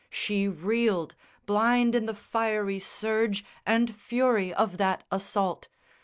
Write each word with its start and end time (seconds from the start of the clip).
She 0.09 0.47
reeled, 0.47 1.13
blind 1.45 1.93
in 1.93 2.07
the 2.07 2.15
fiery 2.15 2.79
surge 2.79 3.45
And 3.67 3.95
fury 3.95 4.51
of 4.51 4.79
that 4.79 5.03
assault. 5.11 5.67